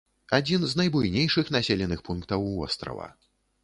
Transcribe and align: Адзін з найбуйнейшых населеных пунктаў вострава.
Адзін 0.37 0.63
з 0.71 0.79
найбуйнейшых 0.81 1.53
населеных 1.59 2.05
пунктаў 2.11 2.53
вострава. 2.59 3.07